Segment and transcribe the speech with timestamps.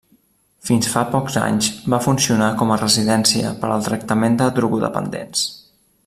[0.67, 5.45] Fins fa pocs anys va funcionar com a residència per al tractament de drogodependents.